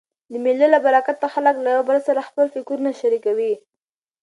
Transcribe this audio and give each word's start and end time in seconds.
د 0.31 0.33
مېلو 0.43 0.67
له 0.73 0.79
برکته 0.85 1.25
خلک 1.33 1.55
له 1.61 1.69
یو 1.75 1.83
بل 1.89 1.97
سره 2.07 2.27
خپل 2.29 2.45
فکرونه 2.55 2.91
شریکوي. 3.01 3.53